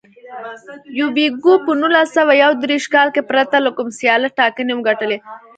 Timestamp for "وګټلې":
4.75-5.17